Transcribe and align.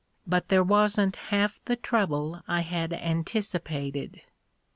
But 0.25 0.47
there 0.47 0.63
wasn't 0.63 1.15
half 1.29 1.63
the 1.65 1.75
trouble 1.75 2.41
I 2.47 2.61
had 2.61 2.91
anticipated. 2.91 4.23